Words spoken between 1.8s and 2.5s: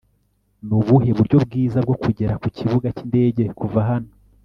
bwo kugera ku